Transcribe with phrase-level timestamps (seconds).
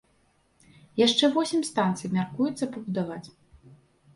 [1.01, 3.25] Яшчэ восем станцый мяркуецца пабудаваць.